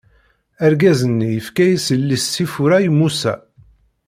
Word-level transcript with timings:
Argaz-nni 0.65 1.29
ifka-as 1.39 1.85
yelli-s 1.93 2.25
Sifura 2.33 2.77
i 2.87 2.89
Musa. 2.97 3.35